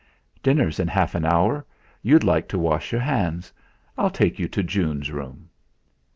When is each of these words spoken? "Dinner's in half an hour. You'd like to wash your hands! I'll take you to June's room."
"Dinner's 0.41 0.79
in 0.79 0.87
half 0.87 1.13
an 1.13 1.25
hour. 1.25 1.63
You'd 2.01 2.23
like 2.23 2.47
to 2.47 2.57
wash 2.57 2.91
your 2.91 3.01
hands! 3.01 3.53
I'll 3.99 4.09
take 4.09 4.39
you 4.39 4.47
to 4.47 4.63
June's 4.63 5.11
room." 5.11 5.47